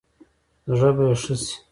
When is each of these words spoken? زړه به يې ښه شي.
زړه 0.77 0.89
به 0.95 1.03
يې 1.09 1.15
ښه 1.21 1.35
شي. 1.43 1.55